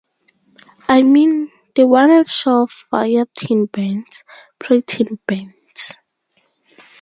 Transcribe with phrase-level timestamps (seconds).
[0.89, 4.23] I mean, they wanted sure-fire teen bands,
[4.57, 5.93] pre-teen bands.